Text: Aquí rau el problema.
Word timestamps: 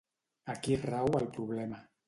Aquí 0.53 0.77
rau 0.87 1.13
el 1.21 1.31
problema. 1.37 1.85